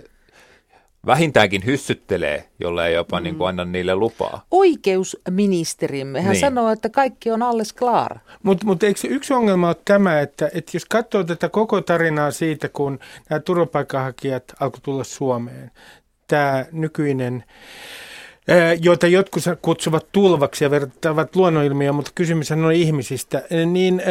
[1.07, 3.25] vähintäänkin hyssyttelee, jolle ei jopa mm.
[3.25, 4.43] niin kuin anna niille lupaa.
[4.51, 6.41] Oikeusministerimme, hän niin.
[6.41, 8.19] sanoo, että kaikki on alles klar.
[8.43, 12.69] Mutta mut eikö yksi ongelma ole tämä, että, että jos katsoo tätä koko tarinaa siitä,
[12.69, 12.99] kun
[13.31, 15.71] nämä turvapaikanhakijat alkoi tulla Suomeen,
[16.29, 17.45] tämä nykyinen
[18.81, 24.03] joita jotkut kutsuvat tulvaksi ja vertaavat luonnonilmiä, mutta kysymys on ihmisistä, niin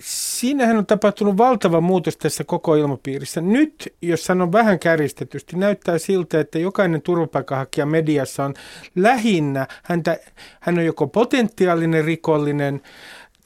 [0.00, 3.40] siinähän on tapahtunut valtava muutos tässä koko ilmapiirissä.
[3.40, 8.54] Nyt, jos sanon vähän kärjistetysti, näyttää siltä, että jokainen turvapaikanhakija mediassa on
[8.96, 10.18] lähinnä, häntä,
[10.60, 12.80] hän on joko potentiaalinen rikollinen,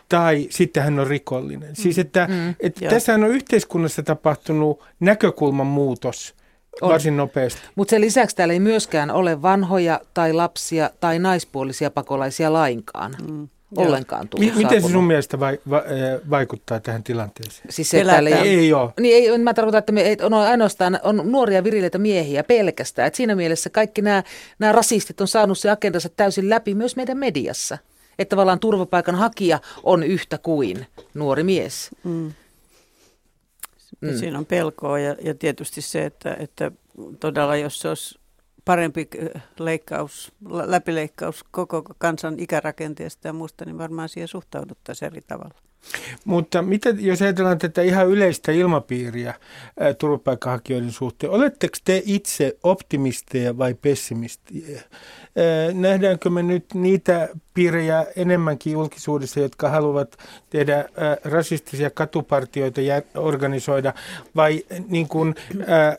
[0.08, 1.68] tai sitten hän on rikollinen.
[1.68, 1.74] Mm.
[1.74, 6.34] Siis että, mm, että tässä on yhteiskunnassa tapahtunut näkökulman muutos
[6.80, 6.90] on.
[6.90, 7.60] varsin nopeasti.
[7.74, 13.14] Mutta sen lisäksi täällä ei myöskään ole vanhoja tai lapsia tai naispuolisia pakolaisia lainkaan.
[13.28, 15.82] Mm ollenkaan tullut M- Miten se sun mielestä vai, va,
[16.30, 17.72] vaikuttaa tähän tilanteeseen?
[17.72, 18.90] Siis se, ei, ei ole.
[19.00, 23.08] Niin ei, mä tarkoitan, että me, on ainoastaan on nuoria virileitä miehiä pelkästään.
[23.08, 24.22] Et siinä mielessä kaikki nämä,
[24.58, 27.78] nämä rasistit on saanut se agendansa täysin läpi myös meidän mediassa.
[28.18, 31.90] Että tavallaan turvapaikan hakija on yhtä kuin nuori mies.
[32.04, 32.32] Mm.
[34.00, 34.18] Mm.
[34.18, 36.70] Siinä on pelkoa ja, ja tietysti se, että, että
[37.20, 38.18] todella jos se olisi
[38.64, 40.32] parempi äh, leikkaus,
[40.66, 45.54] läpileikkaus koko kansan ikärakenteesta ja muusta, niin varmaan siihen suhtauduttaisiin eri tavalla.
[46.24, 49.36] Mutta mitä, jos ajatellaan tätä ihan yleistä ilmapiiriä äh,
[49.98, 54.80] turvapaikanhakijoiden suhteen, oletteko te itse optimisteja vai pessimisteja?
[55.38, 60.16] Äh, nähdäänkö me nyt niitä piirejä enemmänkin julkisuudessa, jotka haluavat
[60.50, 60.86] tehdä äh,
[61.24, 63.94] rasistisia katupartioita ja organisoida,
[64.36, 65.34] vai niin kuin,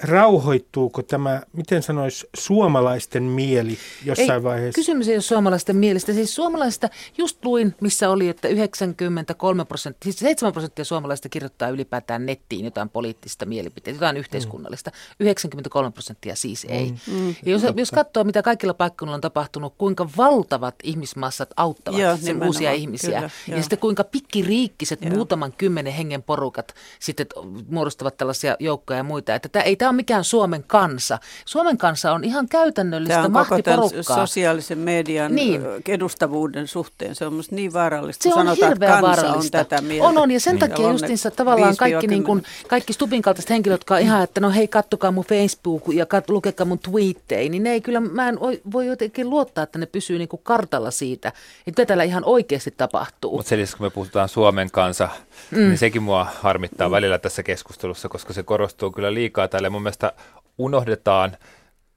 [0.02, 4.80] rauhoittuuko tämä, miten sanoisi, suomalaisten mieli jossain ei, vaiheessa?
[4.80, 6.13] Kysymys ei ole suomalaisten mielestä.
[6.13, 12.26] Siis suomalaista, just luin, missä oli, että 93 prosenttia, siis 7 prosenttia suomalaista kirjoittaa ylipäätään
[12.26, 14.91] nettiin jotain poliittista mielipiteitä, jotain yhteiskunnallista.
[15.19, 16.91] 93 prosenttia siis ei.
[17.08, 17.13] Mm.
[17.13, 17.36] Mm.
[17.46, 22.43] Ja jos, jos katsoo, mitä kaikilla paikkakunnilla on tapahtunut, kuinka valtavat ihmismassat auttavat Joo, sen
[22.43, 23.19] uusia ihmisiä.
[23.19, 23.62] Kyllä, ja jo.
[23.62, 25.15] sitten kuinka pikkiriikkiset Joo.
[25.15, 27.27] muutaman kymmenen hengen porukat sitten
[27.69, 29.36] muodostavat tällaisia joukkoja ja muita.
[29.36, 31.19] Että tämä ei tämä ole mikään Suomen kansa.
[31.45, 34.03] Suomen kansa on ihan käytännöllistä tämä on mahtiporukkaa.
[34.03, 35.62] Koko sosiaalisen median niin.
[35.88, 37.15] edustavuuden suhteen.
[37.15, 39.59] Se on minusta niin vaarallista, se on sanotaan, että kansa vaarallista.
[39.59, 40.07] on tätä mieltä.
[40.07, 40.59] On, on, ja sen niin.
[40.59, 44.67] takia justiinsa tavallaan kaikki, niin kuin, kaikki Stubin kaltaiset henkilöt, jotka ihan, että no hei,
[44.67, 48.39] kattokaa mun Facebook ja kat, lukekaa mun twiittejä, niin ne ei kyllä, mä en
[48.71, 51.32] voi jotenkin luottaa, että ne pysyy niin kuin kartalla siitä,
[51.67, 53.38] että täällä ihan oikeasti tapahtuu.
[53.38, 55.10] Mutta sen kun me puhutaan Suomen kanssa,
[55.52, 55.58] mm.
[55.58, 56.91] niin sekin mua harmittaa mm.
[56.91, 59.69] välillä tässä keskustelussa, koska se korostuu kyllä liikaa täällä.
[59.69, 60.13] Mun mielestä
[60.58, 61.38] unohdetaan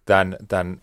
[0.04, 0.80] tämän, tämän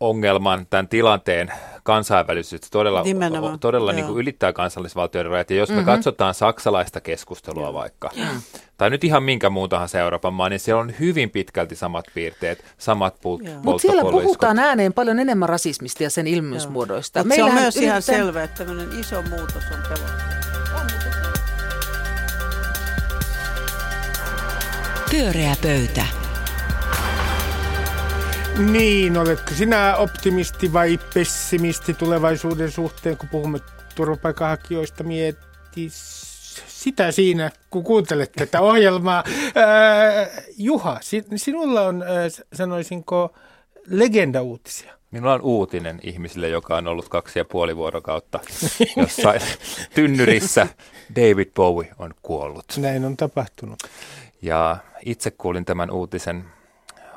[0.00, 5.50] ongelman, tämän tilanteen kansainvälisyys todella, Nimenomaan, todella niin kuin ylittää kansallisvaltioiden rajat.
[5.50, 5.82] Ja jos mm-hmm.
[5.84, 7.74] me katsotaan saksalaista keskustelua Joo.
[7.74, 8.26] vaikka, Joo.
[8.76, 12.64] tai nyt ihan minkä muun tahansa Euroopan maa, niin siellä on hyvin pitkälti samat piirteet,
[12.78, 17.20] samat pul- Mutta siellä puhutaan ääneen paljon enemmän rasismista ja sen ilmiysmuodoista.
[17.20, 20.36] Mutta se on myös ihan selvä, että tämmöinen iso muutos on pelottava.
[25.10, 26.25] Pyöreä pöytä.
[28.58, 33.58] Niin, oletko sinä optimisti vai pessimisti tulevaisuuden suhteen, kun puhumme
[33.94, 35.04] turvapaikanhakijoista?
[35.04, 35.86] Mieti
[36.66, 39.24] sitä siinä, kun kuuntelet tätä ohjelmaa.
[39.54, 40.98] Ää, Juha,
[41.36, 42.04] sinulla on,
[42.52, 43.34] sanoisinko,
[43.86, 44.92] legenda-uutisia.
[45.10, 48.40] Minulla on uutinen ihmisille, joka on ollut kaksi ja puoli vuorokautta
[48.96, 49.40] jossain
[49.94, 50.66] tynnyrissä.
[51.16, 52.64] David Bowie on kuollut.
[52.76, 53.78] Näin on tapahtunut.
[54.42, 56.44] Ja itse kuulin tämän uutisen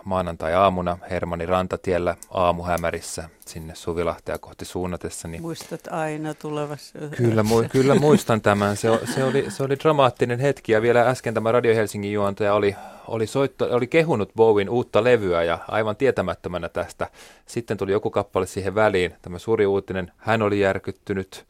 [0.06, 5.28] maanantai-aamuna Hermani Rantatiellä aamuhämärissä sinne Suvilahtea kohti suunnatessa.
[5.28, 7.00] Niin Muistat aina tulevassa.
[7.18, 8.78] Kyllä, mu- kyllä muistan tämän.
[8.78, 12.76] Se, se, oli, se oli dramaattinen hetki ja vielä äsken tämä Radio Helsingin juontaja oli,
[13.08, 17.08] oli, soitto, oli kehunut Bowin uutta levyä ja aivan tietämättömänä tästä.
[17.46, 20.12] Sitten tuli joku kappale siihen väliin, tämä suuri uutinen.
[20.18, 21.46] Hän oli järkyttynyt.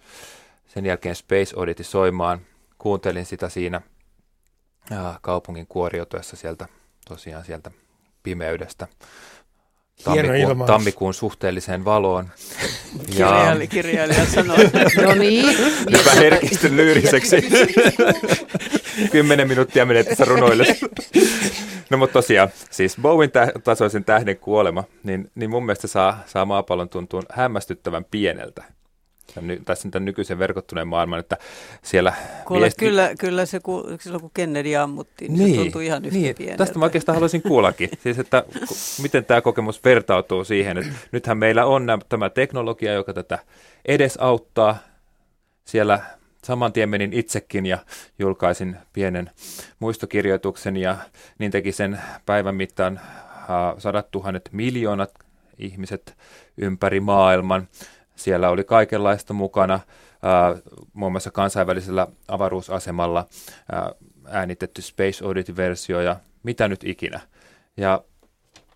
[0.67, 2.39] Sen jälkeen Space Oddity soimaan.
[2.77, 3.81] Kuuntelin sitä siinä
[5.21, 6.67] kaupungin kuoriutuessa sieltä
[7.07, 7.71] tosiaan sieltä
[8.23, 8.87] pimeydestä
[10.03, 12.29] tammikuun, tammikuun suhteelliseen valoon.
[13.17, 13.27] Ja...
[13.27, 14.57] Kirjailija, kirjailija sanoi.
[15.05, 15.45] no niin.
[15.91, 17.35] Hyvä herkistyn lyyriseksi.
[19.11, 20.65] Kymmenen minuuttia menee tässä runoille.
[21.89, 26.45] No mutta tosiaan, siis Bowen tä- tasoisen tähden kuolema, niin, niin mun mielestä saa, saa
[26.45, 28.63] maapallon tuntua hämmästyttävän pieneltä
[29.35, 31.37] tämän, tässä tämän nykyisen verkottuneen maailman, että
[31.83, 32.13] siellä...
[32.45, 32.85] Kuule, viesti...
[32.85, 36.35] kyllä, kyllä se, ku, silloin kun Kennedy ammuttiin, niin, niin se tuntui ihan yhtä niin,
[36.35, 36.57] pieneltä.
[36.57, 38.43] Tästä mä oikeastaan haluaisin kuullakin, siis että
[39.01, 43.39] miten tämä kokemus vertautuu siihen, että nythän meillä on nämä, tämä teknologia, joka tätä
[43.85, 44.77] edesauttaa.
[45.65, 45.99] Siellä
[46.43, 47.77] saman tien menin itsekin ja
[48.19, 49.29] julkaisin pienen
[49.79, 50.97] muistokirjoituksen ja
[51.39, 52.99] niin teki sen päivän mittaan
[53.77, 55.13] sadat tuhannet miljoonat
[55.57, 56.17] ihmiset
[56.57, 57.67] ympäri maailman.
[58.19, 59.79] Siellä oli kaikenlaista mukana,
[60.93, 63.25] muun muassa kansainvälisellä avaruusasemalla
[63.71, 63.91] ää,
[64.27, 67.19] äänitetty Space Oddity-versio ja mitä nyt ikinä.
[67.77, 68.03] Ja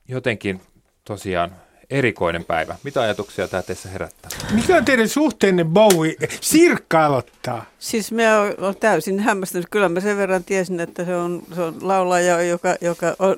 [0.08, 0.62] jotenkin
[1.04, 1.56] tosiaan
[1.94, 2.76] erikoinen päivä.
[2.84, 4.32] Mitä ajatuksia tämä teissä herättää?
[4.52, 6.16] Mikä on teidän suhteenne Bowie?
[6.42, 7.66] Sirkka aloittaa.
[7.80, 9.68] Siis mä olen täysin hämmästynyt.
[9.72, 13.38] Kyllä mä sen verran tiesin, että se on, se on laulaja, joka, joka on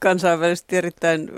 [0.00, 1.30] kansainvälisesti erittäin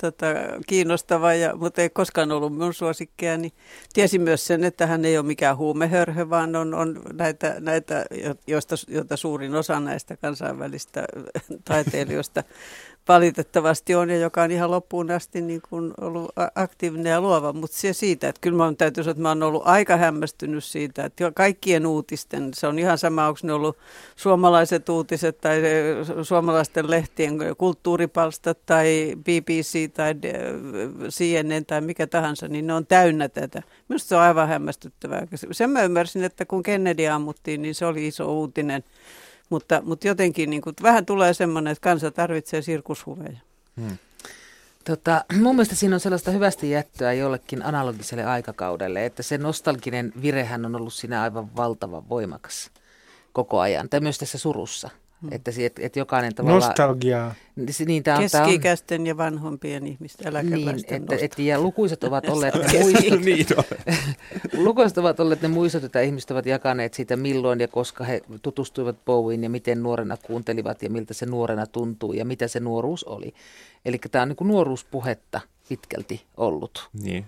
[0.00, 0.26] tota,
[0.66, 3.36] kiinnostava, ja, mutta ei koskaan ollut minun suosikkia.
[3.36, 3.52] Niin
[3.92, 8.04] tiesin myös sen, että hän ei ole mikään huumehörhö, vaan on, on näitä, näitä
[8.46, 11.04] joista, joita suurin osa näistä kansainvälistä
[11.64, 12.42] taiteilijoista
[13.08, 17.52] valitettavasti on ja joka on ihan loppuun asti niin kuin ollut aktiivinen ja luova.
[17.52, 21.04] Mutta se siitä, että kyllä mä täytyy sanoa, että mä oon ollut aika hämmästynyt siitä,
[21.04, 23.78] että kaikkien uutisten, se on ihan sama, onko ne ollut
[24.16, 25.62] suomalaiset uutiset tai
[26.22, 30.14] suomalaisten lehtien kulttuuripalstat tai BBC tai
[31.08, 33.62] CNN tai mikä tahansa, niin ne on täynnä tätä.
[33.88, 35.26] Minusta se on aivan hämmästyttävää.
[35.50, 38.84] Sen mä ymmärsin, että kun Kennedy ammuttiin, niin se oli iso uutinen.
[39.50, 43.38] Mutta, mutta jotenkin niin kuin, vähän tulee semmoinen, että kansa tarvitsee sirkushuveja.
[43.80, 43.98] Hmm.
[44.84, 50.66] Tota, mun mielestä siinä on sellaista hyvästä jättöä jollekin analogiselle aikakaudelle, että se nostalginen virehän
[50.66, 52.70] on ollut siinä aivan valtavan voimakas
[53.32, 54.90] koko ajan, tai myös tässä surussa.
[55.22, 55.32] Hmm.
[55.32, 56.68] Että, et, et jokainen tavallaan...
[56.68, 57.34] Nostalgiaa.
[57.86, 62.54] Niin, tämä on, Keski-ikäisten ja vanhompien ihmisten eläkeläisten niin, että, et, ja lukuiset ovat olleet
[62.54, 63.46] muistot, niin
[64.64, 69.04] lukuiset ovat olleet ne muistot, että ihmiset ovat jakaneet siitä milloin ja koska he tutustuivat
[69.04, 73.34] Bowiin ja miten nuorena kuuntelivat ja miltä se nuorena tuntuu ja mitä se nuoruus oli.
[73.84, 76.88] Eli tämä on niin kuin nuoruuspuhetta pitkälti ollut.
[77.02, 77.24] Niin,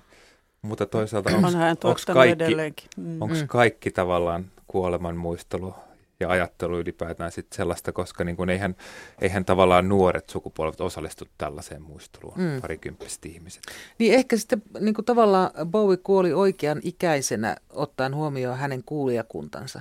[0.62, 2.54] mutta toisaalta onko kaikki,
[2.96, 3.04] mm.
[3.04, 3.46] mm.
[3.46, 5.74] kaikki tavallaan kuoleman muistelu
[6.22, 8.76] ja ajattelu ylipäätään sit sellaista, koska niin kun eihän,
[9.20, 12.60] eihän tavallaan nuoret sukupolvet osallistu tällaiseen muisteluun, mm.
[12.60, 13.62] parikymppiset ihmiset.
[13.98, 19.80] Niin ehkä sitten niin kuin tavallaan Bowie kuoli oikean ikäisenä ottaen huomioon hänen kuulijakuntansa,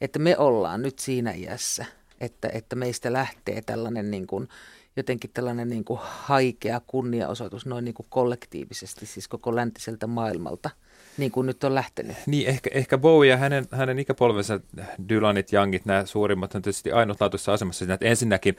[0.00, 1.84] että me ollaan nyt siinä iässä,
[2.20, 4.48] että, että meistä lähtee tällainen niin kuin,
[4.96, 10.70] jotenkin tällainen niin kuin haikea kunniaosoitus noin niin kuin kollektiivisesti, siis koko läntiseltä maailmalta–
[11.18, 12.16] niin kuin nyt on lähtenyt.
[12.26, 14.60] Niin, ehkä, ehkä Bowie ja hänen, hänen ikäpolvensa,
[15.08, 18.56] Dylanit, Youngit, nämä suurimmat on tietysti ainutlaatuisessa asemassa siinä, että ensinnäkin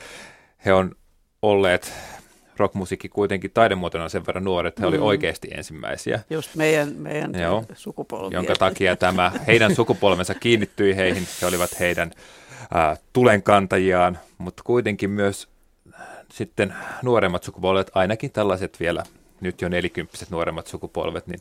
[0.64, 0.94] he on
[1.42, 1.92] olleet
[2.56, 4.88] rockmusiikki kuitenkin taidemuotona sen verran nuoret, he mm.
[4.88, 6.20] oli oikeasti ensimmäisiä.
[6.30, 8.38] Just meidän, meidän Joo, sukupolvia.
[8.38, 12.10] Jonka takia tämä heidän sukupolvensa kiinnittyi heihin, he olivat heidän
[12.76, 15.48] äh, tulenkantajiaan, mutta kuitenkin myös
[16.32, 19.04] sitten nuoremmat sukupolvet, ainakin tällaiset vielä
[19.40, 21.40] nyt jo nelikymppiset nuoremmat sukupolvet, niin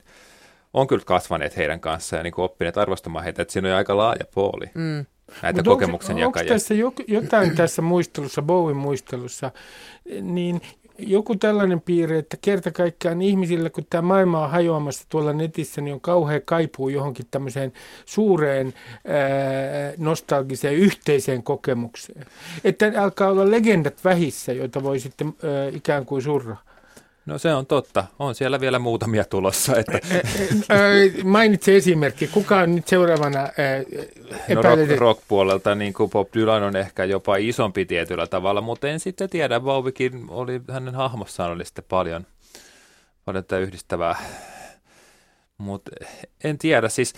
[0.73, 4.25] on kyllä kasvaneet heidän kanssaan ja niin oppineet arvostamaan heitä, että siinä on aika laaja
[4.33, 4.65] pooli.
[4.73, 5.05] Mm.
[5.41, 6.53] Näitä Mut kokemuksen onko, jakajia.
[6.53, 6.73] Onko tässä
[7.07, 9.51] jotain tässä muistelussa, Bowen muistelussa,
[10.21, 10.61] niin
[10.99, 15.93] joku tällainen piirre, että kerta kaikkiaan ihmisillä, kun tämä maailma on hajoamassa tuolla netissä, niin
[15.93, 17.73] on kauhean kaipuu johonkin tämmöiseen
[18.05, 18.73] suureen
[19.07, 22.25] ää, nostalgiseen yhteiseen kokemukseen.
[22.63, 26.57] Että alkaa olla legendat vähissä, joita voi sitten ää, ikään kuin surra.
[27.29, 28.05] No se on totta.
[28.19, 29.73] On siellä vielä muutamia tulossa.
[29.77, 29.99] Että...
[31.23, 32.27] Mainitse esimerkki.
[32.27, 33.49] Kuka on nyt seuraavana
[34.55, 38.99] no rock, rock-puolelta niin kuin Bob Dylan on ehkä jopa isompi tietyllä tavalla, mutta en
[38.99, 39.59] sitten tiedä.
[39.59, 42.25] Bowiekin oli, hänen hahmossaan oli sitten paljon,
[43.25, 44.15] paljon tätä yhdistävää.
[45.57, 45.91] Mutta
[46.43, 47.13] en tiedä, siis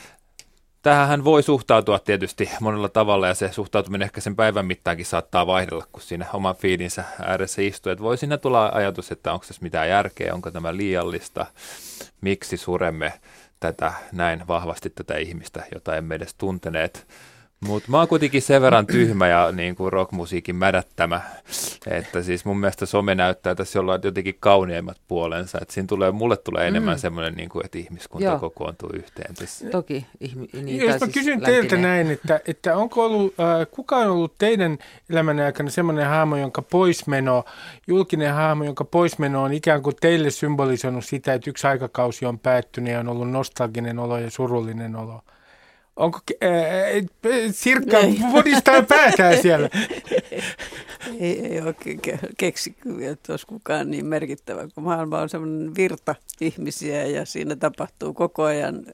[0.82, 5.86] Tähän voi suhtautua tietysti monella tavalla ja se suhtautuminen ehkä sen päivän mittaankin saattaa vaihdella,
[5.91, 7.91] kun siinä oman fiidinsä ääressä istuu.
[7.91, 11.46] Että voi siinä tulla ajatus, että onko tässä mitään järkeä, onko tämä liiallista,
[12.22, 13.13] miksi suremme
[13.60, 17.08] tätä näin vahvasti tätä ihmistä, jota emme edes tunteneet.
[17.67, 21.21] Mutta mä oon kuitenkin sen verran tyhmä ja niin kuin rockmusiikin mädättämä,
[21.88, 25.58] että siis mun mielestä some näyttää tässä jollain jotenkin kauneimmat puolensa.
[25.62, 27.00] Että siinä tulee, mulle tulee enemmän mm.
[27.00, 28.39] semmoinen, niin kuin, että ihmiskunta Joo.
[28.39, 29.36] kokoontuu yhteen.
[29.36, 29.65] Siis.
[29.71, 30.06] Toki.
[30.19, 34.08] Ihmi, niin, Jos mä siis kysyn teiltä näin, että, että onko ollut, äh, kuka on
[34.08, 34.78] ollut teidän
[35.10, 37.45] elämän aikana semmoinen hahmo, jonka poismeno,
[37.88, 42.93] julkinen hahmo, jonka poismeno on ikään kuin teille symbolisoinut sitä, että yksi aikakausi on päättynyt
[42.93, 45.21] ja on ollut nostalginen olo ja surullinen olo?
[45.95, 47.97] Onko äh, Sirkka
[48.32, 49.69] pudistaa päätään siellä?
[51.19, 51.75] ei, ei ole
[52.38, 52.75] keksi,
[53.12, 58.43] että olisi kukaan niin merkittävä, kun maailma on semmoinen virta ihmisiä ja siinä tapahtuu koko
[58.43, 58.86] ajan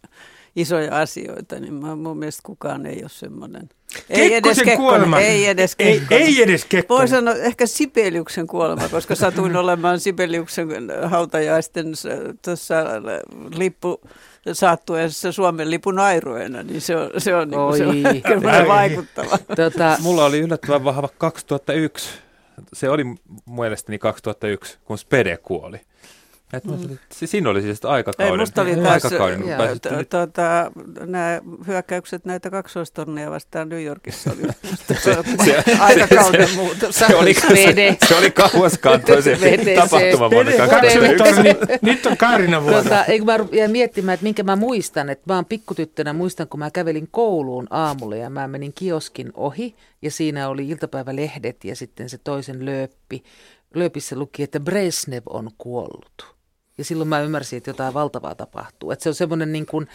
[0.55, 3.69] isoja asioita, niin mä, mun mielestä kukaan ei ole semmoinen.
[4.09, 6.21] Ei edes Kekkonen, ei edes Kekkonen.
[6.21, 6.99] Ei, ei edes Kekkonen.
[6.99, 10.69] Voi sanoa ehkä Sibeliuksen kuolema, koska satuin olemaan Sibeliuksen
[11.05, 11.85] hautajaisten
[12.41, 12.75] tuossa
[13.55, 14.01] lippu
[14.53, 19.37] saattuessa Suomen lipun airuena, niin se on, se on, niin se on vaikuttava.
[19.55, 19.97] Tota...
[20.01, 22.09] Mulla oli yllättävän vahva 2001.
[22.73, 23.03] Se oli
[23.45, 25.81] mielestäni 2001, kun Spede kuoli.
[26.53, 26.97] Et mm.
[27.11, 28.33] Siinä oli siis aikakauden.
[28.33, 29.41] Ei, musta oli taas, aikakauden,
[29.81, 30.71] t- tuota,
[31.05, 34.41] nämä hyökkäykset näitä kaksoistorneja vastaan New Yorkissa oli
[35.79, 36.95] aikakauden muutos.
[36.95, 41.79] Se oli, se, se oli kauaskantoisempi tapahtuma vuonna 2001.
[41.81, 43.05] Nyt on Kaarina vuonna.
[43.05, 46.71] Eikö mä jäin miettimään, että minkä mä muistan, että mä oon pikkutyttönä, muistan kun mä
[46.71, 52.17] kävelin kouluun aamulla ja mä menin kioskin ohi ja siinä oli iltapäivälehdet ja sitten se
[52.17, 53.23] toisen lööppi.
[53.75, 56.36] Lööpissä luki, että Brezhnev on kuollut.
[56.77, 58.91] Ja silloin mä ymmärsin, että jotain valtavaa tapahtuu.
[58.91, 59.87] Että se on semmoinen niin kuin,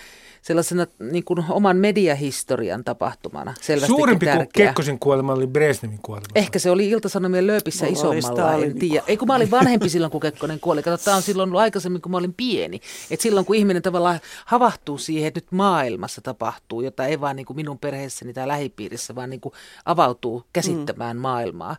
[0.43, 3.55] sellaisena niin kuin oman mediahistorian tapahtumana
[3.87, 4.45] Suurempi tärkeä.
[4.45, 6.27] kuin Kekkosen kuolema oli Brezhnevin kuolema.
[6.35, 9.05] Ehkä se oli Ilta-Sanomien lööpissä Mulla isommalla, en tiedä.
[9.07, 10.83] Ei kun mä olin vanhempi silloin, kun Kekkonen kuoli.
[10.83, 12.81] Kato, tämä on silloin ollut aikaisemmin, kun mä olin pieni.
[13.11, 17.47] että silloin, kun ihminen tavallaan havahtuu siihen, että nyt maailmassa tapahtuu, jota ei vaan niin
[17.47, 19.53] kuin minun perheessäni tai lähipiirissä, vaan niin kuin
[19.85, 21.21] avautuu käsittämään mm.
[21.21, 21.77] maailmaa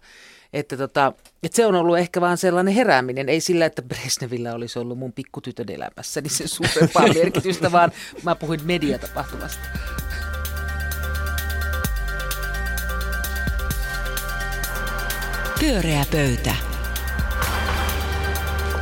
[0.53, 4.79] että, tota, että se on ollut ehkä vaan sellainen herääminen, ei sillä, että Bresnevillä olisi
[4.79, 7.91] ollut mun pikkutytön elämässä, niin se suurempaa merkitystä, vaan
[8.23, 9.67] mä puhuin mediatapahtumasta.
[15.59, 16.55] Pyöreä pöytä.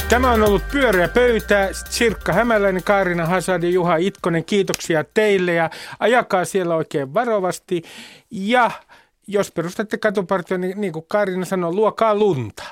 [0.10, 1.70] Tämä on ollut Pyöreä pöytä.
[1.90, 7.84] Sirkka Hämäläinen, Kaarina Hasadi, Juha Itkonen, kiitoksia teille ja ajakaa siellä oikein varovasti.
[8.32, 8.72] Ja
[9.28, 12.64] jos perustatte katupartio, niin, niin kuin Kaarina sanoi, luokaa lunta.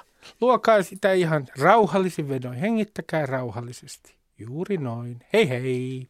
[0.42, 2.58] Luokaa sitä ihan rauhallisin vedoin.
[2.58, 4.16] Hengittäkää rauhallisesti.
[4.38, 5.20] Juuri noin.
[5.34, 6.08] Hei hei.